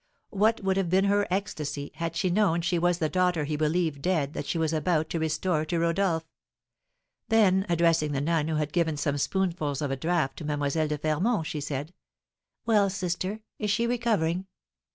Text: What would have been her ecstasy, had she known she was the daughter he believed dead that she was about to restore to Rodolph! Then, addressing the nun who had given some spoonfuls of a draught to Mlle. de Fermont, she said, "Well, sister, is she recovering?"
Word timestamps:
What 0.31 0.63
would 0.63 0.77
have 0.77 0.89
been 0.89 1.03
her 1.03 1.27
ecstasy, 1.29 1.91
had 1.93 2.15
she 2.15 2.31
known 2.31 2.61
she 2.61 2.79
was 2.79 2.97
the 2.97 3.07
daughter 3.07 3.43
he 3.43 3.55
believed 3.55 4.01
dead 4.01 4.33
that 4.33 4.47
she 4.47 4.57
was 4.57 4.73
about 4.73 5.11
to 5.11 5.19
restore 5.19 5.63
to 5.65 5.77
Rodolph! 5.77 6.25
Then, 7.29 7.67
addressing 7.69 8.11
the 8.11 8.19
nun 8.19 8.47
who 8.47 8.55
had 8.55 8.73
given 8.73 8.97
some 8.97 9.19
spoonfuls 9.19 9.79
of 9.79 9.91
a 9.91 9.95
draught 9.95 10.37
to 10.37 10.43
Mlle. 10.43 10.87
de 10.87 10.97
Fermont, 10.97 11.45
she 11.45 11.61
said, 11.61 11.93
"Well, 12.65 12.89
sister, 12.89 13.41
is 13.59 13.69
she 13.69 13.85
recovering?" 13.85 14.47